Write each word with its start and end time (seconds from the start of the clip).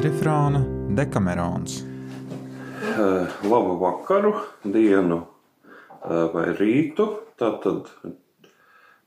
kvadrifrāna 0.00 0.62
Dekamerons. 0.96 1.82
Labu 3.44 3.74
vakaru, 3.76 4.30
dienu 4.64 5.18
vai 6.00 6.44
rītu. 6.56 7.04
Tātad 7.36 7.90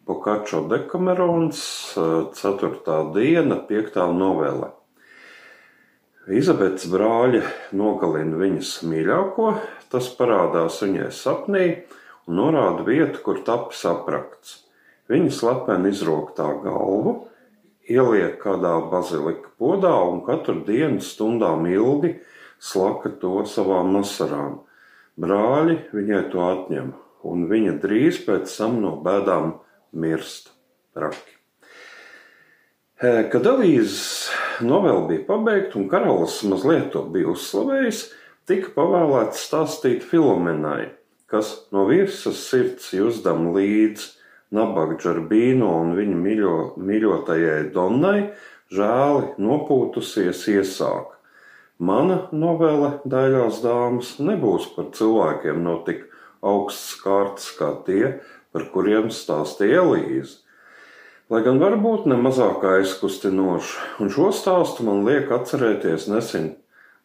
Bokačo 0.06 0.61
Dekamerons, 0.70 1.64
4. 1.98 2.70
diena, 3.16 3.57
5. 3.71 3.98
novele. 4.14 4.70
Izabetes 6.29 6.86
brāļi 6.94 7.41
nogalina 7.73 8.38
viņas 8.38 8.75
mīļāko, 8.86 9.50
tas 9.89 10.14
parādās 10.14 10.78
viņai 10.86 11.10
sapnī 11.10 11.68
un 12.30 12.38
norāda 12.38 12.86
vietu, 12.86 13.25
kur 13.25 13.41
tapis 13.41 13.82
aprakts. 13.89 14.60
Viņa 15.10 15.34
slepeni 15.41 15.89
izroktā 15.89 16.54
galvu, 16.61 17.24
ieliek 17.89 18.39
kādā 18.42 18.75
bazilika 18.92 19.51
podā 19.60 19.93
un 20.07 20.21
katru 20.25 20.61
dienu 20.68 21.04
stundām 21.04 21.65
ilgi 21.68 22.15
slaka 22.64 23.11
to 23.21 23.43
savām 23.50 23.93
masarām. 23.97 24.61
Brāļi 25.19 25.78
viņai 25.93 26.24
to 26.33 26.41
atņem, 26.41 26.93
un 27.27 27.46
viņa 27.51 27.77
drīz 27.83 28.24
pēc 28.25 28.50
tam 28.57 28.79
no 28.82 28.96
bēdām 29.04 29.57
mirst. 29.93 30.54
Raki. 30.93 31.33
Kad 33.03 33.47
Elīzes 33.50 34.30
novela 34.61 35.08
bija 35.09 35.25
pabeigta 35.27 35.80
un 35.80 35.88
karalis 35.91 36.38
mazliet 36.47 36.91
to 36.94 37.02
bija 37.11 37.33
uzslavējis, 37.33 38.03
tika 38.47 38.69
pavēlēts 38.75 39.41
stāstīt 39.50 40.05
Filomenai, 40.05 40.94
kas 41.27 41.55
no 41.73 41.88
virsmas 41.89 42.45
sirds 42.47 42.91
jūzdam 42.94 43.50
līdzi 43.55 44.22
nabaga 44.53 44.98
Džarbīno 45.02 45.70
un 45.81 45.95
viņa 45.98 46.20
mīļo, 46.20 46.56
mīļotajai 46.78 47.72
Donnai 47.73 48.20
žēli 48.73 49.33
nopūtusies 49.41 50.45
iesāk. 50.53 51.11
Mana 51.83 52.27
novele 52.31 53.00
Daļās 53.09 53.59
dāmas 53.64 54.16
nebūs 54.22 54.69
par 54.75 54.92
cilvēkiem 54.95 55.64
no 55.66 55.80
tik 55.88 56.05
augsts 56.45 56.94
kārtas 57.02 57.50
kā 57.58 57.73
tie, 57.88 58.19
par 58.53 58.69
kuriem 58.73 59.09
stāstīja 59.11 59.81
Elīze. 59.81 60.39
Lai 61.31 61.42
gan 61.45 61.58
varbūt 61.58 62.05
ne 62.11 62.17
mazāk 62.20 62.66
aizkustinoši, 62.67 63.77
un 64.03 64.11
šo 64.14 64.30
stāstu 64.36 64.86
man 64.86 65.02
liek 65.08 65.31
atcerēties 65.33 66.05
nesen, 66.11 66.52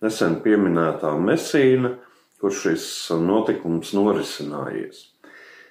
nesen 0.05 0.41
pieminētā 0.45 1.15
Mesīna, 1.23 1.95
kur 2.39 2.53
šis 2.55 2.85
notikums 3.23 3.95
norisinājies. 3.97 5.07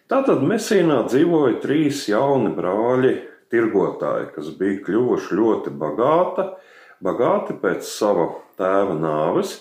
Tātad 0.08 0.40
Mesīnā 0.48 1.02
dzīvoja 1.10 1.58
trīs 1.60 2.06
jauni 2.08 2.54
brāļi, 2.56 3.10
tirgotāji, 3.52 4.30
kas 4.38 4.54
bija 4.56 4.78
kļuvuši 4.86 5.36
ļoti 5.36 5.74
bagāti, 5.82 6.46
bagāti 7.04 7.56
pēc 7.60 7.84
sava 7.84 8.30
tēva 8.56 8.96
nāves, 8.96 9.58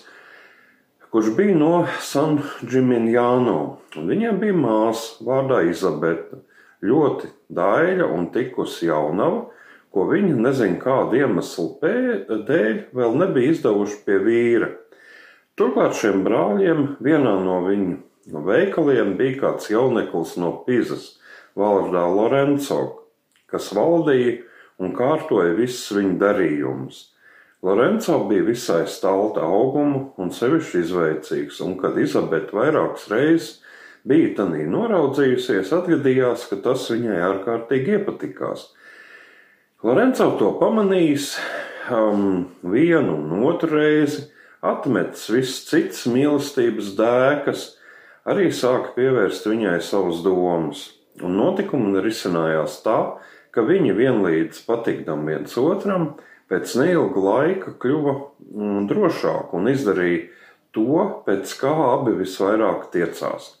kurš 1.11 1.33
bija 1.35 1.57
no 1.59 1.73
San 1.99 2.39
Džiminjāno, 2.61 3.57
un 3.99 4.07
viņiem 4.07 4.39
bija 4.39 4.55
māsa 4.55 5.27
vārdā 5.27 5.65
Izabete, 5.67 6.39
ļoti 6.79 7.33
daļa 7.51 8.07
un 8.07 8.31
tikusi 8.31 8.87
jaunava, 8.87 9.49
ko 9.91 10.07
viņi 10.13 10.31
nezinu 10.47 10.79
kādu 10.79 11.25
iemeslu 11.25 11.73
dēļ 11.83 12.83
vēl 12.95 13.19
nebija 13.19 13.51
izdevuši 13.51 14.03
pie 14.07 14.23
vīra. 14.23 14.71
Turklāt 15.59 15.99
šiem 15.99 16.23
brāļiem 16.23 16.93
vienā 17.03 17.35
no 17.43 17.65
viņu 17.67 18.05
No 18.31 18.43
veikaliem 18.43 19.15
bija 19.19 19.39
kāds 19.41 19.69
jauneklis 19.71 20.35
no 20.41 20.51
Pizas, 20.65 21.13
vārdā 21.55 22.03
Lorenzo, 22.11 22.81
kas 23.47 23.69
valdīja 23.75 24.41
un 24.83 24.91
kārtoja 24.97 25.53
visus 25.57 25.95
viņa 25.95 26.17
darījumus. 26.21 27.05
Lorenzo 27.65 28.19
bija 28.29 28.45
visai 28.45 28.83
stalta 28.87 29.45
augumu 29.47 30.11
un 30.21 30.29
sevišķi 30.35 30.83
izveicīgs, 30.83 31.61
un 31.65 31.77
kad 31.81 31.97
Izabete 31.97 32.53
vairākas 32.53 33.07
reizes 33.09 33.55
bija 34.07 34.35
tanī 34.37 34.67
noraudzījusies, 34.69 35.71
atgadījās, 35.73 36.45
ka 36.51 36.59
tas 36.67 36.85
viņai 36.91 37.17
ārkārtīgi 37.31 37.97
iepatikās. 37.97 38.67
Lorenzo 39.87 40.29
to 40.37 40.51
pamanījis 40.59 41.31
um, 41.93 42.45
vienu 42.61 43.17
un 43.17 43.47
otru 43.49 43.79
reizi, 43.79 44.27
atmetis 44.61 45.27
visas 45.33 45.65
citas 45.69 46.05
mīlestības 46.11 46.93
dēkas, 46.97 47.65
arī 48.27 48.51
sāka 48.53 48.93
pievērst 48.97 49.47
viņai 49.47 49.79
savas 49.83 50.21
domas, 50.25 50.83
un 51.23 51.37
notikumi 51.39 52.03
risinājās 52.03 52.81
tā, 52.85 52.97
ka 53.55 53.63
viņi 53.65 53.95
vienlīdz 53.97 54.63
patikdam 54.67 55.25
viens 55.29 55.55
otram, 55.57 56.11
pēc 56.51 56.75
neilga 56.79 57.23
laika 57.23 57.75
kļuva 57.81 58.15
mm, 58.17 58.81
drošāki 58.91 59.57
un 59.57 59.71
izdarīja 59.71 60.25
to, 60.75 61.05
pēc 61.25 61.53
kā 61.59 61.71
abi 61.93 62.13
visvairāk 62.19 62.91
tiecās. 62.93 63.55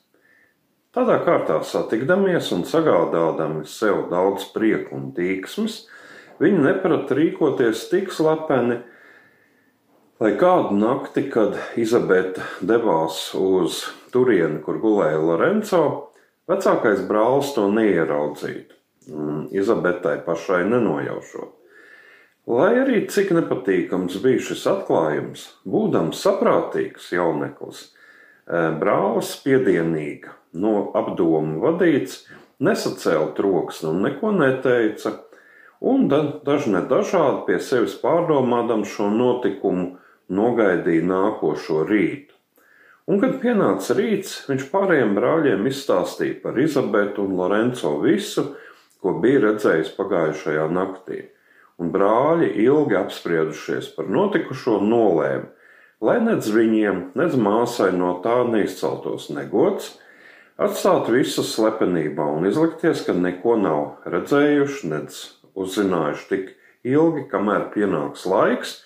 Tādā 0.97 1.19
kārtā 1.21 1.59
satikdamies 1.67 2.49
un 2.55 2.63
sagādādami 2.65 3.67
sev 3.69 4.07
daudz 4.11 4.47
prieku 4.53 4.95
un 4.97 5.09
tīksmes, 5.17 5.83
viņi 6.41 6.63
neprata 6.63 7.17
rīkoties 7.17 7.87
tik 7.91 8.13
slepeni, 8.13 8.79
lai 10.21 10.31
kādu 10.39 10.77
nakti, 10.77 11.27
kad 11.29 11.57
Izabete 11.77 12.45
devās 12.65 13.29
uz 13.37 13.83
turieni, 14.17 14.63
kur 14.65 14.81
gulēja 14.81 15.21
Lorenzo, 15.21 15.83
vecākais 16.49 17.05
brālis 17.09 17.53
to 17.53 17.69
neieraudzītu, 17.73 18.73
Izabetai 19.55 20.17
pašai 20.25 20.65
nenojaušot. 20.67 21.53
Lai 22.47 22.71
arī 22.79 23.01
cik 23.11 23.33
nepatīkams 23.35 24.17
bija 24.23 24.39
šis 24.49 24.61
atklājums, 24.71 25.41
būdams 25.67 26.19
saprātīgs 26.23 27.09
jauneklis, 27.11 27.81
eh, 28.47 28.71
brālis 28.81 29.33
piedienīga, 29.43 30.31
no 30.53 30.91
apdomu 30.95 31.59
vadīts, 31.65 32.21
nesacēla 32.63 33.33
troksni 33.35 33.89
un 33.89 34.01
neko 34.07 34.31
neteica, 34.31 35.13
un 35.81 36.07
dažne 36.07 36.87
dažādi 36.87 37.45
pie 37.47 37.59
sevis 37.59 37.99
pārdomādam 38.01 38.85
šo 38.87 39.11
notikumu 39.11 39.97
nogaidīja 40.31 41.03
nākošo 41.11 41.83
rītu. 41.87 42.36
Un, 43.07 43.21
kad 43.23 43.37
pienāca 43.39 43.95
rīts, 43.95 44.41
viņš 44.49 44.65
pārējiem 44.67 45.13
brāļiem 45.15 45.67
izstāstīja 45.69 46.41
par 46.41 46.57
Izabetu 46.59 47.23
un 47.23 47.37
Lorenzo 47.39 47.93
visu, 48.01 48.49
ko 48.99 49.13
bija 49.23 49.45
redzējis 49.45 49.93
pagājušajā 49.95 50.65
naktī. 50.75 51.21
Un 51.79 51.93
brāļi, 51.93 52.49
ilgi 52.65 52.97
apspriedušies 52.99 53.93
par 53.95 54.09
notikušo, 54.11 54.81
nolēma, 54.83 55.47
lai 56.03 56.17
nedz 56.25 56.49
viņiem, 56.51 56.99
nedz 57.15 57.37
māsai 57.39 57.93
no 57.95 58.17
tā 58.25 58.41
neizceltos 58.49 59.29
negods, 59.31 59.93
atstāt 60.59 61.07
visu 61.13 61.45
slepenībā 61.47 62.25
un 62.37 62.49
izlikties, 62.49 63.05
ka 63.07 63.15
neko 63.15 63.55
nav 63.61 64.09
redzējuši, 64.09 64.91
nedz 64.91 65.21
uzzinājuši 65.55 66.27
tik 66.33 66.51
ilgi, 66.83 67.23
kamēr 67.31 67.69
pienāks 67.71 68.27
laiks, 68.27 68.81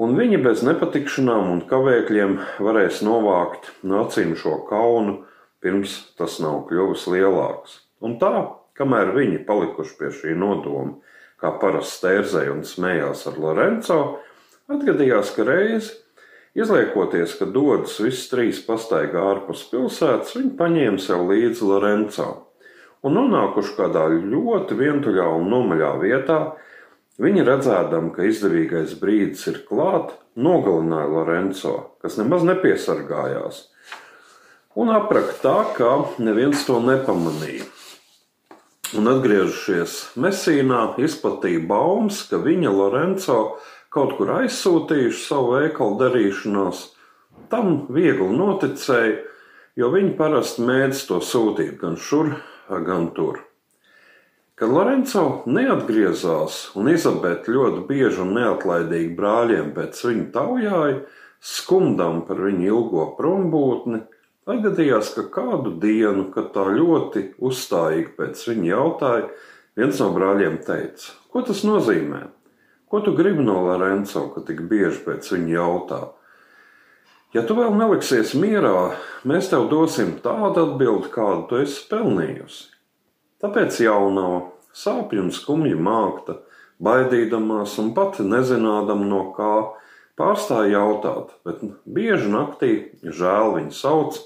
un 0.00 0.16
viņi 0.16 0.40
bez 0.44 0.62
nepatikšanām 0.66 1.50
un 1.52 1.62
kavēkļiem 1.68 2.38
varēs 2.64 3.02
novākt 3.06 3.70
no 3.82 4.04
acīm 4.06 4.34
šo 4.38 4.62
kaunu, 4.68 5.22
pirms 5.62 5.98
tas 6.18 6.38
nav 6.42 6.64
kļuvis 6.68 7.06
lielāks. 7.12 7.80
Un 8.02 8.18
tā, 8.22 8.32
kamēr 8.78 9.12
viņi 9.16 9.42
palikuši 9.48 9.98
pie 9.98 10.12
šī 10.14 10.36
nodoma, 10.38 10.96
kā 11.42 11.52
parasti 11.62 11.98
stērzēja 11.98 12.54
un 12.54 12.62
smējās 12.66 13.26
ar 13.30 13.38
Lorenzo, 13.42 13.98
atgadījās, 14.70 15.34
ka 15.36 15.46
reizi, 15.46 15.96
izliekoties, 16.58 17.36
ka 17.38 17.48
dodas 17.50 17.98
visas 18.02 18.28
trīs 18.30 18.62
pastaigā 18.66 19.22
ārpus 19.34 19.64
pilsētas, 19.70 20.36
viņi 20.38 20.54
paņēma 20.58 21.02
sev 21.02 21.26
līdzi 21.30 21.68
Lorenzo. 21.68 22.30
Un 23.02 23.16
nonākuši 23.18 23.74
kādā 23.78 24.04
ļoti 24.14 24.76
vientuļā 24.78 25.26
un 25.38 25.48
nomaļā 25.50 25.94
vietā, 26.02 26.38
Viņi 27.20 27.44
redzēdam, 27.44 28.08
ka 28.14 28.24
izdevīgais 28.24 28.94
brīdis 28.96 29.44
ir 29.50 29.58
klāt, 29.68 30.14
nogalināja 30.32 31.10
Lorenzo, 31.12 31.74
kas 32.00 32.16
nemaz 32.16 32.46
nepiesargājās, 32.48 33.66
un 34.80 34.94
apraka 34.96 35.36
tā, 35.42 35.58
ka 35.76 35.90
neviens 36.24 36.64
to 36.64 36.78
nepamanīja. 36.80 37.68
Un 38.96 39.08
atgriežoties 39.08 39.98
Mesīnā, 40.20 40.80
izplatīja 41.00 41.60
baumas, 41.68 42.22
ka 42.28 42.40
viņa 42.40 42.72
Lorenzo 42.72 43.38
kaut 43.92 44.16
kur 44.16 44.32
aizsūtījuši 44.38 45.22
savu 45.26 45.54
veikalu 45.58 46.00
darīšanās. 46.00 46.82
Tam 47.52 47.86
viegli 47.92 48.28
noticēja, 48.36 49.16
jo 49.76 49.92
viņi 49.92 50.16
parasti 50.16 50.64
mēdz 50.68 51.06
to 51.08 51.20
sūtīt 51.24 51.80
gan 51.80 51.96
šur, 52.00 52.34
gan 52.68 53.10
tur. 53.16 53.40
Kad 54.62 54.70
Lorenzo 54.70 55.22
neatgriezās 55.50 56.56
un 56.78 56.86
Izabete 56.92 57.50
ļoti 57.50 57.80
bieži 57.88 58.20
un 58.22 58.28
neatlaidīgi 58.36 59.08
brāļiem 59.18 59.72
pēc 59.74 59.98
viņa 60.06 60.26
taujāja, 60.36 61.00
skumdam 61.42 62.20
par 62.28 62.38
viņu 62.44 62.68
ilgo 62.68 63.08
prombūtni, 63.16 64.04
atgadījās, 64.46 65.10
ka 65.16 65.24
kādu 65.34 65.72
dienu, 65.82 66.28
kad 66.30 66.52
tā 66.54 66.68
ļoti 66.76 67.24
uzstājīgi 67.42 68.14
pēc 68.20 68.44
viņa 68.52 68.70
jautāja, 68.70 69.26
viens 69.82 69.98
no 69.98 70.08
brāļiem 70.14 70.60
teica: 70.62 71.10
Ko 71.34 71.42
tas 71.50 71.64
nozīmē? 71.66 72.22
Ko 72.86 73.02
tu 73.02 73.16
gribi 73.18 73.42
no 73.42 73.64
Lorenzo, 73.66 74.28
ka 74.30 74.46
tik 74.46 74.62
bieži 74.70 75.02
pēc 75.08 75.26
viņa 75.34 75.56
jautā? 75.56 76.02
Ja 77.34 77.42
tu 77.42 77.58
vēl 77.58 77.74
neliksies 77.82 78.38
mierā, 78.38 78.92
mēs 79.26 79.50
tev 79.50 79.66
dosim 79.74 80.20
tādu 80.22 80.68
atbildi, 80.68 81.10
kādu 81.18 81.48
tu 81.50 81.64
esi 81.66 81.82
pelnījusi. 81.90 82.68
Tāpēc 83.42 83.82
jaunā, 83.82 84.51
sāpju 84.76 85.26
un 85.26 85.30
skumji 85.34 85.76
mākta, 85.76 86.40
baidīdamās 86.82 87.76
un 87.82 87.92
pati 87.96 88.26
nezinādama 88.26 89.06
no 89.06 89.22
kā, 89.36 89.54
pārstāja 90.18 90.78
jautāt, 90.78 91.32
bet 91.46 91.62
bieži 91.84 92.30
naktī 92.32 92.72
žēl 93.02 93.56
viņu 93.56 93.76
sauc 93.76 94.18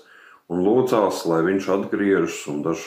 un 0.52 0.62
lūdzās, 0.66 1.24
lai 1.28 1.42
viņš 1.46 1.68
atgriežas 1.76 2.40
un 2.50 2.62
daž, 2.66 2.86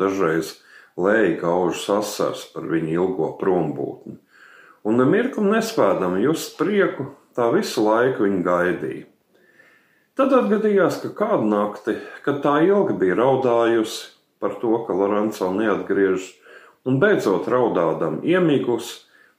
dažreiz 0.00 0.56
lēja 0.96 1.34
gaužas 1.42 1.88
asars 1.98 2.46
par 2.52 2.68
viņu 2.70 2.94
ilgo 2.94 3.32
prombūtni. 3.40 4.16
Un 4.86 5.00
nemirkli 5.00 5.44
nespēdam 5.50 6.16
just 6.22 6.54
prieku, 6.60 7.10
tā 7.36 7.50
visu 7.52 7.82
laiku 7.84 8.24
viņa 8.24 8.42
gaidīja. 8.46 9.06
Tad 10.16 10.32
atgadījās, 10.32 11.02
ka 11.02 11.10
kādu 11.12 11.48
nakti, 11.50 11.98
kad 12.24 12.38
tā 12.44 12.62
ilgi 12.64 12.94
bija 12.96 13.18
raudājusi 13.18 14.14
par 14.40 14.54
to, 14.62 14.78
ka 14.86 14.94
Lorenzo 14.96 15.50
neatgriežas, 15.52 16.30
un 16.86 17.00
beidzot 17.02 17.48
raudādam 17.50 18.20
iemīgus, 18.24 18.92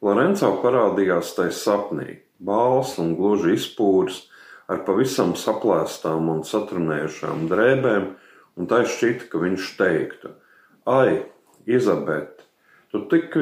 Lorenzo 0.04 0.52
parādījās 0.62 1.32
tai 1.38 1.48
sapnī, 1.56 2.20
bāls 2.38 2.98
un 3.02 3.16
gluži 3.18 3.56
izpūrs, 3.58 4.28
ar 4.70 4.84
pavisam 4.86 5.34
saplēstām 5.40 6.28
un 6.30 6.44
satrunējušām 6.46 7.48
drēbēm, 7.50 8.08
un 8.60 8.70
tā 8.70 8.84
šķita, 8.86 9.30
ka 9.32 9.42
viņš 9.42 9.70
teiktu: 9.80 10.34
Ai, 10.86 11.24
Izabete, 11.68 12.46
tu 12.92 13.02
tik, 13.12 13.34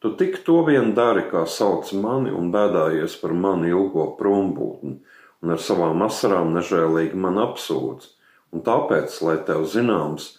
tu 0.00 0.14
tik 0.18 0.40
to 0.44 0.58
vien 0.66 0.92
dari, 0.96 1.28
kā 1.30 1.44
sauc 1.48 1.92
mani, 1.96 2.32
un 2.34 2.50
bēdājies 2.52 3.16
par 3.22 3.36
mani 3.36 3.70
ilgo 3.72 4.10
prombūtni, 4.18 4.98
un 5.44 5.54
ar 5.54 5.62
savām 5.62 6.02
asarām 6.04 6.52
nežēlīgi 6.56 7.20
man 7.20 7.40
apsūdz. 7.44 8.10
Un 8.54 8.62
tāpēc, 8.66 9.14
lai 9.26 9.38
tev 9.46 9.64
zināms, 9.66 10.34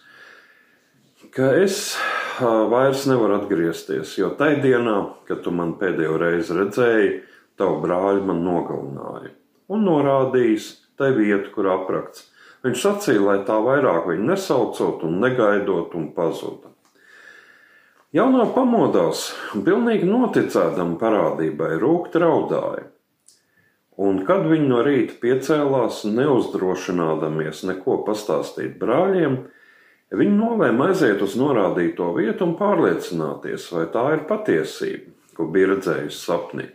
ka 1.34 1.50
es 1.60 1.96
vairs 2.42 3.06
nevaru 3.08 3.40
atgriezties, 3.40 4.16
jo 4.18 4.30
tajā 4.38 4.60
dienā, 4.64 4.98
kad 5.28 5.42
tu 5.44 5.54
man 5.54 5.74
pēdējo 5.80 6.20
reizi 6.20 6.56
redzēji, 6.56 7.10
tavu 7.56 7.82
brāli 7.84 8.24
man 8.26 8.44
nogalināja 8.44 9.34
un 9.72 9.84
norādījis 9.86 10.70
tai 10.98 11.12
vietu, 11.16 11.50
kur 11.54 11.68
aprakts. 11.72 12.28
Viņš 12.64 12.82
sacīja, 12.82 13.22
lai 13.22 13.36
tā 13.46 13.58
vairāk 13.62 14.08
viņu 14.10 14.30
nesaucot 14.30 15.04
un 15.06 15.20
negaidot 15.22 15.94
un 15.98 16.10
pazuda. 16.16 16.72
Jaunā 18.16 18.46
pamodās 18.54 19.28
un 19.54 19.64
pilnīgi 19.66 20.06
noticēdama 20.08 20.96
parādībai 21.00 21.74
rūkti 21.82 22.22
raudāja. 22.22 22.86
Un 23.96 24.22
kad 24.28 24.44
viņi 24.48 24.68
no 24.70 24.82
rīta 24.84 25.16
piecēlās, 25.20 26.02
neuzdrošinādamies 26.08 27.62
neko 27.68 28.02
pastāstīt 28.06 28.76
brāļiem, 28.80 29.38
viņi 30.14 30.38
nolēma 30.38 30.92
aiziet 30.92 31.22
uz 31.24 31.34
norādīto 31.40 32.12
vietu 32.18 32.46
un 32.46 32.56
pārliecināties, 32.58 33.70
vai 33.74 33.86
tā 33.90 34.08
ir 34.14 34.26
patiesība, 34.30 35.14
ko 35.34 35.50
bija 35.50 35.74
redzējusi 35.74 36.22
sapnī 36.22 36.70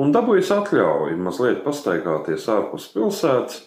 un 0.00 0.12
dabūjis 0.14 0.52
atļauju 0.54 1.18
mazliet 1.20 1.60
pastaigāties 1.66 2.48
ārpus 2.52 2.88
pilsētas. 2.94 3.60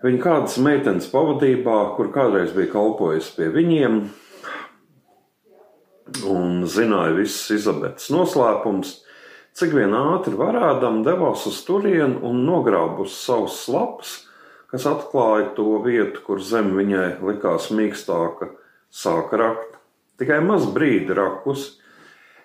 Viņa 0.00 0.22
kādas 0.22 0.56
meitenes 0.60 1.08
pavadībā, 1.12 1.76
kur 1.96 2.10
kādreiz 2.12 2.54
bija 2.56 2.72
kalpojis 2.72 3.28
pie 3.36 3.50
viņiem, 3.52 4.00
un 6.28 6.64
zināja 6.68 7.14
visas 7.16 7.52
Izabetes 7.58 8.08
noslēpumus, 8.12 8.94
cik 9.56 9.74
vien 9.76 9.92
ātri 9.96 10.36
varādam 10.40 11.02
devās 11.04 11.44
uz 11.48 11.60
turieni 11.66 12.20
un 12.24 12.42
nogrābus 12.46 13.16
savus 13.20 13.62
lapus, 13.72 14.14
kas 14.70 14.86
atklāja 14.88 15.50
to 15.56 15.80
vietu, 15.84 16.22
kur 16.26 16.40
zem 16.42 16.72
viņai 16.78 17.20
likās 17.26 17.68
mīkstāka, 17.74 18.52
sāka 18.90 19.38
rakt. 19.40 19.76
Tikai 20.20 20.40
maz 20.44 20.66
brīdi 20.70 21.16
rakus, 21.16 21.80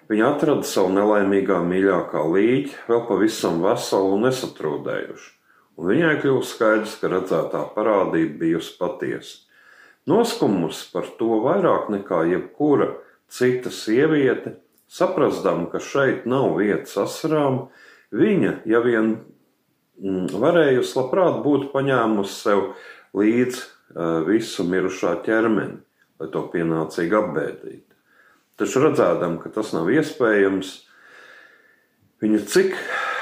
Viņa 0.06 0.25
atrada 0.36 0.68
savu 0.69 0.92
nelaimīgā 0.94 1.63
mīļākā 1.66 2.22
līķi, 2.30 2.75
vēl 2.86 3.00
pavisam 3.07 3.57
veselu 3.63 4.12
un 4.13 4.27
nesatrūdējušu, 4.27 5.31
un 5.81 5.89
viņai 5.89 6.12
kļuva 6.22 6.44
skaidrs, 6.45 6.94
ka 7.01 7.10
redzētā 7.10 7.63
parādība 7.74 8.38
bijusi 8.44 8.75
patiesa. 8.78 9.39
Noskumusi 10.06 10.92
par 10.94 11.10
to 11.18 11.39
vairāk 11.42 11.89
nekā 11.89 12.21
jebkura 12.30 12.92
cita 13.33 13.74
sieviete, 13.74 14.60
saprastama, 14.86 15.66
ka 15.71 15.81
šeit 15.81 16.30
nav 16.30 16.54
vietas 16.60 16.94
asarām, 17.01 17.63
viņa, 18.13 18.60
ja 18.69 18.86
vien 18.86 19.16
varējusi 20.01 20.97
labprāt 21.00 21.42
būtu 21.45 21.71
paņēmusi 21.74 22.36
sev 22.36 22.63
līdzi 23.15 23.62
uh, 23.62 24.24
visu 24.27 24.65
mirušā 24.68 25.18
ķermeni, 25.25 25.80
lai 26.19 26.31
to 26.31 26.44
pienācīgi 26.51 27.15
apbēdītu. 27.15 27.95
Taču 28.59 28.83
redzēdam, 28.83 29.39
ka 29.44 29.51
tas 29.51 29.74
nav 29.75 29.89
iespējams, 29.92 30.74
viņa 32.24 32.44
cik 32.51 32.75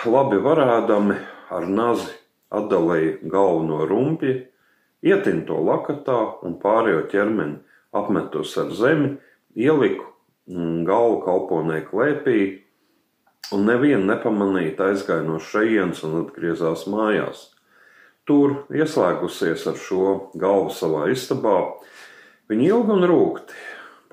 labi 0.06 0.38
varēdami 0.42 1.18
ar 1.54 1.70
nazi 1.70 2.10
atdalīja 2.54 3.18
galvu 3.30 3.64
no 3.66 3.86
rumpja, 3.90 4.44
ietin 5.04 5.44
to 5.48 5.58
lakatā 5.58 6.20
un 6.46 6.58
pārējo 6.62 7.08
ķermeni 7.12 7.62
apmetus 7.94 8.54
ar 8.62 8.70
zemi, 8.74 9.16
ieliku 9.58 10.06
mm, 10.50 10.84
galvu 10.88 11.22
kalponē 11.26 11.82
klēpī, 11.90 12.63
un 13.52 13.68
nevienu 13.68 14.06
nepamanīt 14.08 14.80
aizgāja 14.82 15.26
no 15.26 15.40
šejienes 15.44 16.04
un 16.08 16.22
atgriezās 16.24 16.86
mājās. 16.88 17.50
Tur, 18.24 18.62
ieslēgusies 18.72 19.66
ar 19.68 19.80
šo 19.80 20.08
galvu 20.40 20.72
savā 20.72 21.10
istabā, 21.12 21.58
viņa 22.48 22.70
ilgi 22.70 22.96
un 22.96 23.08
rūkti 23.10 23.58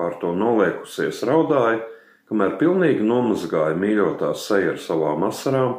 pār 0.00 0.17
to 0.19 0.32
noliekusies 0.35 1.21
raudāja, 1.29 1.82
kamēr 2.31 2.56
pilnīgi 2.61 3.05
nomazgāja 3.05 3.77
mīļotā 3.79 4.32
seja 4.38 4.75
ar 4.75 4.81
savām 4.81 5.27
asarām, 5.29 5.75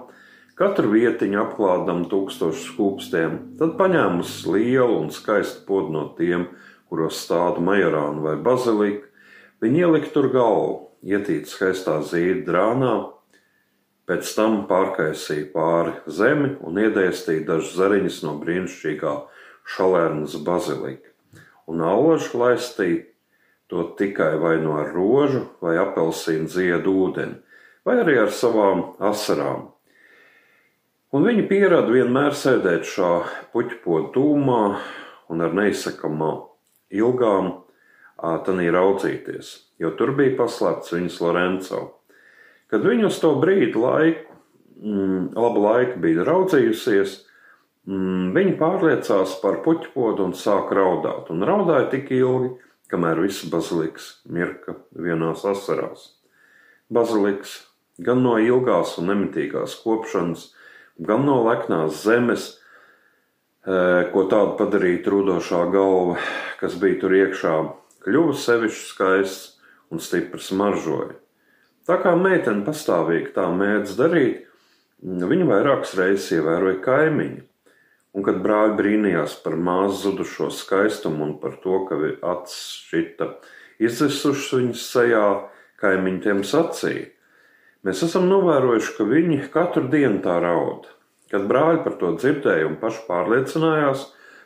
katru 0.59 0.91
vietiņu 0.93 1.39
apklādam 1.41 2.03
tūkstošu 2.11 2.67
skūpstiem, 2.67 3.37
tad 3.57 3.73
paņēmusi 3.79 4.51
lielu 4.53 4.99
un 4.99 5.09
skaistu 5.15 5.65
podu 5.65 5.95
no 5.95 6.03
tiem, 6.17 6.51
kuros 6.91 7.23
stāda 7.23 7.63
majorāna 7.63 8.21
vai 8.21 8.35
bazilika, 8.45 9.07
viņi 9.63 9.85
ielika 9.87 10.11
tur 10.13 10.29
galvu, 10.33 10.75
ietīt 11.01 11.49
skaistā 11.49 11.97
zīda 12.05 12.45
drānā, 12.51 12.93
pēc 14.09 14.33
tam 14.37 14.63
pārkaisīja 14.69 15.51
pāri 15.53 15.93
zemi 16.07 16.55
un 16.65 16.79
iedēstīja 16.81 17.45
dažas 17.47 17.75
zariņas 17.79 18.19
no 18.25 18.35
brīnišķīgā 18.41 19.13
šalērnas 19.75 20.35
bazilika, 20.45 21.11
un 21.69 21.83
aužu 21.85 22.41
laistīja 22.41 23.05
to 23.71 23.85
tikai 23.99 24.35
vai 24.41 24.57
no 24.59 24.75
ar 24.81 24.91
rožu 24.91 25.45
vai 25.63 25.77
apelsīnu 25.79 26.49
ziedu 26.51 26.95
ūdeni, 27.05 27.37
vai 27.87 28.01
arī 28.01 28.17
ar 28.19 28.33
savām 28.35 28.83
asarām. 28.99 29.69
Un 31.11 31.27
viņi 31.27 31.47
pierada 31.47 31.91
vienmēr 31.91 32.35
sēdēt 32.35 32.87
šā 32.87 33.11
puķpodu 33.51 34.11
tūmā 34.15 34.61
un 35.31 35.43
ar 35.43 35.55
neizsakamā 35.55 36.31
ilgām 36.91 37.51
tanī 38.45 38.69
raudzīties, 38.71 39.53
jo 39.79 39.91
tur 39.99 40.13
bija 40.15 40.37
paslēpts 40.39 40.93
viņas 40.95 41.17
Lorenzo. 41.23 41.81
Kad 42.71 42.85
viņa 42.87 43.09
uz 43.09 43.19
to 43.19 43.33
brīdi 43.41 43.75
laiku, 43.75 44.37
mm, 44.79 45.33
labu 45.35 45.63
laiku 45.65 45.99
bija 45.99 46.23
raudzījusies, 46.27 47.17
mm, 47.87 48.31
viņa 48.35 48.57
pārliecās 48.61 49.35
par 49.41 49.59
puķpodu 49.65 50.29
un 50.29 50.37
sāka 50.37 50.77
raudāt, 50.79 51.27
un 51.33 51.43
raudāja 51.47 51.89
tik 51.91 52.13
ilgi, 52.15 52.53
kamēr 52.91 53.21
viss 53.23 53.47
baziliks 53.51 54.21
mirka 54.27 54.77
vienās 54.95 55.43
asarās. 55.47 56.13
Baziliks 56.91 57.59
gan 57.99 58.23
no 58.23 58.37
ilgās 58.39 58.97
un 58.99 59.11
nemitīgās 59.11 59.77
kopšanas, 59.83 60.49
gan 60.99 61.25
no 61.27 61.41
leknās 61.45 62.03
zemes, 62.05 62.47
e, 63.63 64.11
ko 64.13 64.25
tādu 64.31 64.57
padarīja 64.59 65.03
trūdošā 65.07 65.63
galva, 65.73 66.17
kas 66.59 66.75
bija 66.81 66.99
tur 67.03 67.15
iekšā, 67.19 67.55
kļuva 68.05 68.37
sevišķi 68.37 68.87
skaists 68.93 69.57
un 69.91 70.03
stipri 70.03 70.41
smaržoja. 70.41 71.19
Tā 71.89 71.97
kā 72.01 72.15
meitene 72.17 72.65
pastāvīgi 72.65 73.31
tā 73.35 73.47
mēdz 73.53 73.95
darīt, 73.97 74.43
viņa 75.01 75.47
vairākas 75.49 75.95
reizes 75.97 76.29
ievēroja 76.37 76.81
kaimiņu, 76.85 77.41
Un 78.11 78.25
kad 78.27 78.41
brāļi 78.43 78.75
brīnījās 78.75 79.37
par 79.43 79.55
māsu 79.55 80.01
zudušo 80.01 80.49
skaistumu 80.51 81.23
un 81.29 81.33
par 81.39 81.55
to, 81.63 81.77
ka 81.87 81.95
acis 82.33 82.57
šita 82.89 83.29
izdzisušas 83.79 84.49
viņas 84.57 84.87
sejā, 84.95 85.27
kaimiņi 85.79 86.23
tiem 86.25 86.41
sacīja. 86.47 87.07
Mēs 87.87 88.03
esam 88.05 88.27
novērojuši, 88.29 88.95
ka 88.97 89.07
viņi 89.07 89.37
katru 89.53 89.87
dienu 89.89 90.19
tā 90.25 90.35
raud. 90.43 90.89
Kad 91.31 91.47
brāļi 91.47 91.79
par 91.85 91.95
to 92.01 92.11
dzirdēja 92.17 92.67
un 92.67 92.75
paši 92.81 93.05
pārliecinājās, 93.07 94.03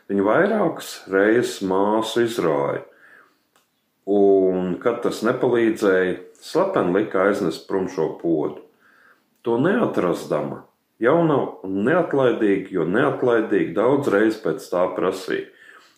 viņi 0.08 0.28
vairākas 0.28 0.92
reizes 1.10 1.58
māsu 1.66 2.22
izrāja. 2.22 2.84
Un, 4.06 4.76
kad 4.82 5.00
tas 5.02 5.24
nepalīdzēja, 5.26 6.14
slepeni 6.38 6.94
lika 6.94 7.24
aiznest 7.26 7.66
prom 7.66 7.88
šo 7.90 8.12
podu. 8.20 8.62
To 9.42 9.58
neatrastama, 9.62 10.62
jauna 11.02 11.38
un 11.66 11.80
neatlaidīga, 11.86 12.70
jo 12.78 12.86
neatlaidīgi 12.86 13.74
daudz 13.74 14.10
reiz 14.14 14.38
pēc 14.42 14.66
tā 14.70 14.84
prasīja, 14.94 15.48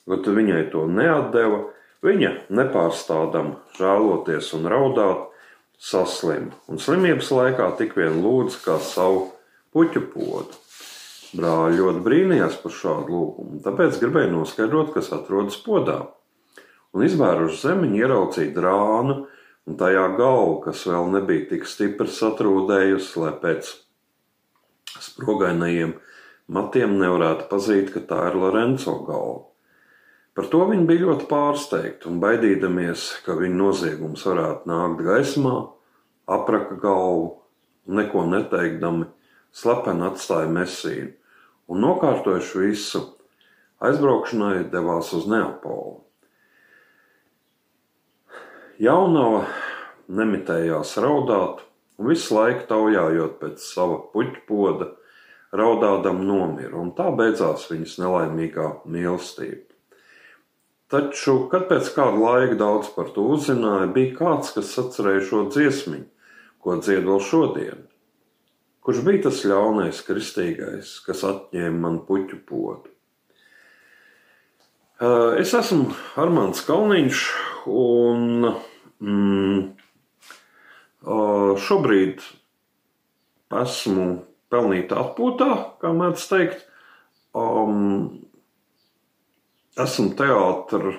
bet 0.09 0.29
viņai 0.29 0.63
to 0.73 0.87
neatdeva, 0.89 1.67
viņa 2.05 2.33
nepārstādam 2.49 3.57
žēloties 3.77 4.55
un 4.57 4.71
raudāt, 4.73 5.27
saslima, 5.79 6.57
un 6.67 6.81
slimības 6.83 7.31
laikā 7.31 7.71
tik 7.79 7.95
vien 7.99 8.19
lūdz 8.25 8.59
kā 8.65 8.79
savu 8.83 9.29
puķu 9.75 10.03
podu. 10.15 10.57
Brāļi 11.39 11.83
ļoti 11.83 12.01
brīnījās 12.07 12.57
par 12.63 12.73
šādu 12.73 13.13
lūgumu, 13.13 13.61
tāpēc 13.65 13.99
gribēja 14.01 14.31
noskaidrot, 14.33 14.95
kas 14.95 15.13
atrodas 15.13 15.59
podā. 15.61 16.07
Un 16.97 17.05
izvēruši 17.05 17.61
zemiņu, 17.67 17.99
ieraudzīja 18.01 18.55
drānu 18.57 19.19
un 19.69 19.77
tajā 19.81 20.07
galvu, 20.17 20.61
kas 20.65 20.87
vēl 20.89 21.11
nebija 21.13 21.49
tik 21.51 21.67
stipri 21.69 22.09
satrūdējusi, 22.13 23.11
lai 23.21 23.35
pēc 23.43 23.75
sprogainajiem 25.05 25.93
matiem 26.49 26.97
nevarētu 27.01 27.49
pazīt, 27.51 27.93
ka 27.93 28.03
tā 28.09 28.23
ir 28.31 28.39
Lorenzo 28.41 28.97
galva. 29.05 29.45
Par 30.39 30.47
to 30.53 30.63
viņi 30.71 30.87
bija 30.87 31.05
ļoti 31.09 31.27
pārsteigti 31.29 32.09
un 32.09 32.21
baidīdamies, 32.23 33.09
ka 33.27 33.35
viņa 33.37 33.59
noziegums 33.59 34.25
varētu 34.29 34.71
nākt 34.71 35.05
gaismā, 35.05 35.55
apraka 36.31 36.79
galvu, 36.79 37.33
neko 37.89 38.25
neteikdami, 38.31 39.09
slepeni 39.53 40.07
atstāja 40.07 40.49
mesīnu 40.53 41.15
un 41.69 41.83
nokārtojuši 41.85 42.61
visu, 42.63 43.03
aizbraukšanai 43.85 44.69
devās 44.73 45.11
uz 45.17 45.27
Neapolu. 45.29 45.99
Jaunava 48.79 49.41
nemitējās 50.07 50.93
raudāt, 51.03 51.65
un 51.99 52.13
visu 52.13 52.37
laiku 52.37 52.63
taujājot 52.69 53.33
pēc 53.41 53.65
sava 53.65 53.97
puķu 54.13 54.45
poda, 54.47 54.87
raudādam 55.51 56.21
nomira, 56.23 56.77
un 56.79 56.93
tā 56.95 57.09
beidzās 57.11 57.65
viņas 57.73 57.97
nelaimīgā 57.99 58.69
mīlestība. 58.87 59.65
Taču, 60.95 61.35
kad 61.51 61.67
pēc 61.73 61.91
kāda 61.97 62.23
laika 62.23 62.55
daudz 62.61 62.93
par 62.95 63.11
to 63.17 63.25
uzzināja, 63.35 63.91
bija 63.93 64.15
kāds, 64.21 64.55
kas 64.55 64.71
atcerēja 64.79 65.25
šo 65.27 65.43
dziesmu, 65.51 65.99
ko 66.63 66.79
dzied 66.79 67.03
vēl 67.09 67.19
šodien. 67.19 67.83
Kurš 68.87 69.03
bija 69.05 69.25
tas 69.27 69.43
ļaunais 69.43 70.05
kristīgais, 70.07 70.95
kas 71.03 71.27
atņēma 71.27 71.83
man 71.83 71.99
puķu 72.07 72.39
podu? 72.47 72.95
Es 75.39 75.53
esmu 75.55 75.93
Armāns 76.19 76.63
Kalniņš, 76.67 77.27
un 77.71 78.49
mm, 79.03 79.61
šobrīd 81.67 82.25
esmu 83.63 84.09
pelnīta 84.53 84.99
atpūtā, 85.03 85.51
kā 85.81 85.93
mēdz 85.97 86.25
teikt. 86.31 86.65
Um, 87.37 88.25
esmu 89.79 90.15
teātris 90.19 90.99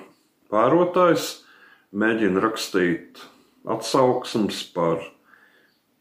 vērotājs, 0.50 1.26
mēģinu 1.90 2.40
rakstīt 2.42 3.20
atsauksmes 3.70 4.62
par 4.74 5.02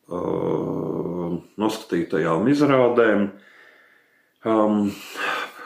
uh, 0.10 1.38
noskatītajām 1.60 2.48
izrādēm. 2.54 3.28
Um, 4.48 4.92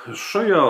šajā 0.10 0.66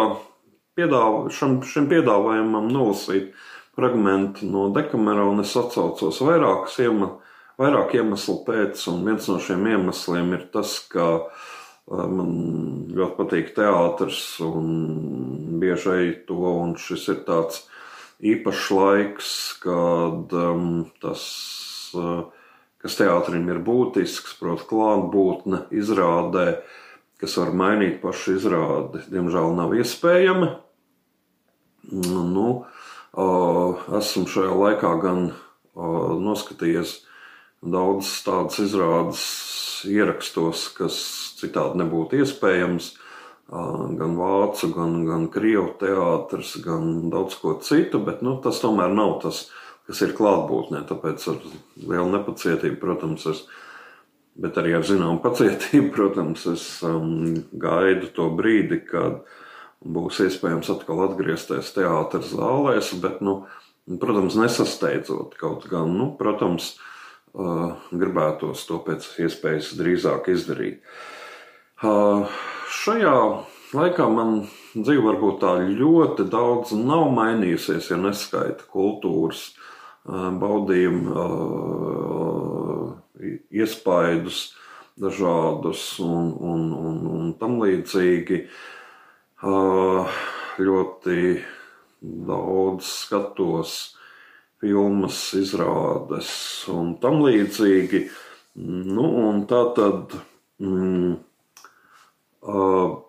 piedāv, 0.77 1.29
šam, 1.33 1.61
šim 1.65 1.87
piedāvājumam 1.91 2.67
nolasīt 2.73 3.31
fragment 3.77 4.43
no 4.45 4.67
Dekamerona 4.75 5.45
es 5.45 5.55
atcaucos 5.57 6.21
vairākas 6.25 6.77
iemeslu, 6.83 7.17
vairāk 7.61 7.97
iemeslu 7.97 8.39
pēc, 8.47 8.87
un 8.91 9.03
viens 9.07 9.27
no 9.29 9.39
šiem 9.41 9.67
iemesliem 9.73 10.31
ir 10.37 10.47
tas, 10.53 10.77
ka 10.89 11.07
uh, 11.19 11.43
Man 11.91 12.29
ļoti 12.95 13.15
patīk 13.17 13.49
teātris, 13.57 14.21
un 14.43 15.57
bieži 15.59 15.89
eju 15.91 16.13
to, 16.29 16.37
un 16.63 16.77
šis 16.79 17.09
ir 17.11 17.17
tāds 17.27 17.65
īpašs 18.23 18.69
laiks, 18.71 19.31
kad 19.65 20.31
um, 20.39 20.69
tas, 21.03 21.25
uh, 21.99 22.31
kas 22.79 22.95
teātrim 23.01 23.51
ir 23.51 23.59
būtisks, 23.67 24.37
proti, 24.39 24.63
klātbūtne 24.69 25.65
izrādē, 25.75 26.61
kas 27.19 27.35
var 27.41 27.51
mainīt 27.51 27.99
pašu 27.99 28.37
izrādi, 28.37 29.03
diemžēl 29.11 29.51
nav 29.59 29.75
iespējama. 29.75 30.53
Nu, 31.91 32.47
uh, 32.47 32.82
esmu 33.13 34.25
šajā 34.31 34.53
laikā 34.57 34.93
gan 35.03 35.25
uh, 35.29 36.13
noskatījies 36.19 37.01
daudz 37.63 38.09
tādas 38.25 38.59
izrādes 38.63 39.23
ierakstos, 39.87 40.67
kas 40.77 40.97
citādi 41.39 41.81
nebūtu 41.83 42.21
iespējams. 42.23 42.93
Gan 43.53 44.15
vācu, 44.17 44.69
gan, 44.73 44.93
gan 45.05 45.25
krievu 45.29 45.73
teātris, 45.77 46.55
gan 46.63 47.09
daudz 47.13 47.35
ko 47.37 47.57
citu, 47.61 47.99
bet 48.01 48.23
nu, 48.25 48.37
tas 48.41 48.61
tomēr 48.63 48.95
nav 48.95 49.19
tas, 49.21 49.43
kas 49.85 49.99
ir 50.01 50.15
klātbūtnē. 50.17 50.85
Tāpēc 50.89 51.27
ar 51.29 51.41
lielu 51.83 52.07
nepacietību, 52.15 52.79
protams, 52.81 53.27
es, 53.29 53.43
bet 54.39 54.57
arī 54.57 54.73
ar 54.79 54.87
zināmu 54.87 55.21
pacietību, 55.21 55.91
protams, 55.97 56.47
es 56.55 56.65
um, 56.87 57.35
gaidu 57.51 58.09
to 58.15 58.31
brīdi, 58.33 58.79
kad 58.87 59.21
būs 59.83 60.21
iespējams 60.27 60.71
atkal 60.73 61.03
atgriezties 61.07 61.73
teātris 61.75 62.31
zālēs, 62.33 62.93
bet, 63.03 63.21
nu, 63.25 63.43
protams, 63.99 64.37
nesasteidzot 64.39 65.35
kaut 65.39 65.67
gan, 65.71 65.91
nu, 65.97 66.11
protams, 66.19 66.75
uh, 66.77 66.83
gribētos 67.91 68.65
to 68.69 68.79
pēc 68.85 69.07
iespējas 69.25 69.73
drīzāk 69.79 70.29
izdarīt. 70.33 70.83
Šajā 71.83 73.15
laikā 73.73 74.07
man 74.07 74.45
dzīve 74.75 75.03
varbūt 75.09 75.41
tā 75.41 75.55
ļoti 75.67 76.27
daudz 76.31 76.71
nav 76.77 77.09
mainījusies, 77.11 77.89
ja 77.91 77.97
neskaita 77.99 78.69
kultūras 78.71 79.49
baudījumu, 80.05 81.15
iespaidus 83.51 84.53
dažādus 84.99 85.99
un, 86.03 86.33
un, 86.37 86.71
un, 86.71 86.97
un 87.09 87.33
tam 87.39 87.57
līdzīgi. 87.63 88.43
Ļoti 89.43 91.17
daudz 92.29 92.87
skatos 92.87 93.73
filmas, 94.63 95.19
izrādes 95.35 96.31
un 96.71 96.95
tam 97.03 97.19
līdzīgi. 97.25 98.05
Nu, 98.63 99.09
un 99.27 99.43
tā 99.49 99.65
tad. 99.75 100.15
Mm, 100.63 101.19
Uh, 102.43 102.99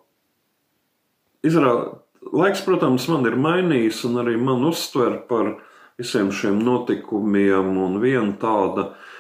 Izrād, 1.43 1.97
laiks, 2.33 2.61
protams, 2.65 3.09
man 3.11 3.27
ir 3.27 3.35
mainījis, 3.35 4.05
un 4.07 4.21
arī 4.23 4.37
man 4.39 4.63
uztver 4.69 5.17
par 5.29 5.57
visiem 5.99 6.31
šiem 6.31 6.61
notikumiem. 6.63 7.73
Un 7.83 7.99
viena 8.03 8.31
tāda 8.41 8.85
uh, 8.93 9.11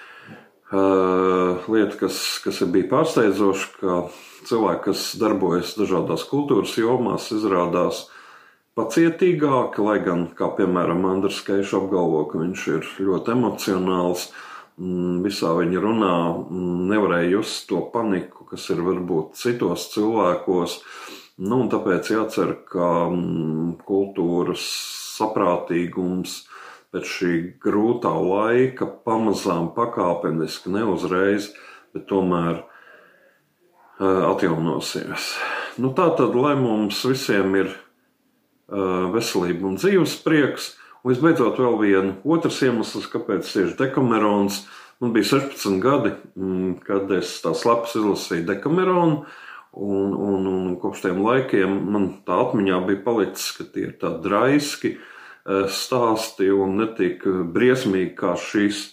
lieta, 0.74 1.98
kas, 2.00 2.20
kas 2.44 2.62
bija 2.72 2.90
pārsteidzoša, 2.90 3.68
ka 3.80 3.98
cilvēki, 4.48 4.82
kas 4.88 5.04
darbojas 5.20 5.74
dažādās 5.78 6.26
kultūras 6.30 6.74
jomās, 6.80 7.30
izrādās 7.34 8.06
pacietīgāki, 8.78 9.84
lai 9.86 10.00
gan, 10.04 10.26
kā 10.34 10.50
piemēram, 10.56 11.04
Andris 11.06 11.42
Keišs 11.46 11.76
apgalvo, 11.78 12.24
ka 12.30 12.42
viņš 12.42 12.66
ir 12.74 12.90
ļoti 13.06 13.36
emocionāls. 13.36 14.28
Uh, 14.28 14.50
Mm, 14.74 15.20
visā 15.22 15.52
viņa 15.54 15.80
runā 15.82 16.14
mm, 16.34 16.78
nevarēja 16.90 17.36
just 17.36 17.68
to 17.70 17.78
paniku, 17.92 18.42
kas 18.48 18.66
ir 18.74 18.80
varbūt 18.82 19.36
citos 19.38 19.86
cilvēkos. 19.92 20.80
Nu, 21.46 21.60
tāpēc 21.70 22.10
jācer, 22.10 22.56
ka 22.66 22.88
mm, 23.06 23.76
kultūras 23.86 24.64
saprātīgums 25.14 26.40
pēc 26.94 27.10
šī 27.10 27.32
grūtā 27.62 28.12
laika 28.14 28.86
pamazām 28.86 29.72
pakāpeniski, 29.74 30.70
ne 30.70 30.86
uzreiz, 30.94 31.50
bet 31.94 32.06
tomēr 32.10 32.62
atjaunosies. 33.98 35.34
Nu, 35.82 35.90
tā 35.94 36.08
tad, 36.18 36.38
lai 36.38 36.54
mums 36.58 37.02
visiem 37.06 37.58
ir 37.58 37.74
veselība 39.14 39.68
un 39.68 39.76
dzīves 39.78 40.16
prieks, 40.24 40.72
Un 41.04 41.12
visbeidzot, 41.12 41.58
vēl 41.60 41.74
viena 41.82 42.12
otrs 42.32 42.62
iemesls, 42.64 43.10
kāpēc 43.12 43.44
tieši 43.44 43.76
Dekamerons. 43.76 44.62
Man 45.04 45.10
bija 45.12 45.34
16 45.34 45.76
gadi, 45.82 46.14
mm, 46.32 46.78
kad 46.86 47.10
es 47.12 47.34
tā 47.44 47.52
slapas 47.52 47.92
izlasīju 47.98 48.46
Dekameronu. 48.48 49.26
Un, 49.74 50.14
un, 50.14 50.46
un 50.48 50.76
kopš 50.80 51.02
tiem 51.04 51.20
laikiem 51.20 51.74
man 51.92 52.06
tā 52.24 52.38
atmiņā 52.46 52.78
bija 52.86 53.02
palicis, 53.04 53.50
ka 53.52 53.66
tie 53.68 53.90
ir 53.90 53.96
tādi 54.00 54.22
draiski 54.24 54.94
eh, 54.94 55.02
stāsti 55.44 56.48
un 56.52 56.78
ne 56.80 56.88
tik 56.96 57.26
briesmīgi 57.54 58.14
kā 58.18 58.34
šīs. 58.40 58.90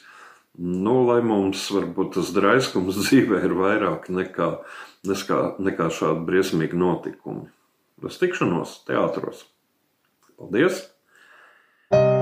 Nu, 0.61 1.01
lai 1.07 1.21
mums 1.23 1.63
varbūt 1.71 2.17
tas 2.17 2.31
draiskums 2.35 2.99
dzīvē 3.03 3.43
ir 3.47 3.55
vairāk 3.57 4.09
nekā, 4.11 4.51
nekā, 5.07 5.41
nekā 5.63 5.91
šādi 5.95 6.25
briesmīgi 6.27 6.79
notikumi. 6.79 7.47
Uz 8.01 8.17
tikšanos 8.21 8.81
teātros! 8.87 9.45
Paldies! 10.37 10.87
thank 11.91 12.15
you 12.15 12.20